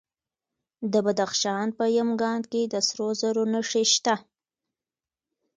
[0.91, 4.15] د بدخشان په یمګان کې د سرو زرو نښې شته.